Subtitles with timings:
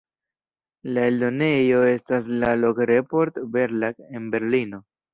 [0.95, 4.87] La eldonejo estas la "Lok-Report-Verlag" en Berlino.